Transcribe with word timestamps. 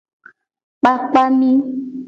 Kpakpa 0.79 1.23
mi. 1.37 1.49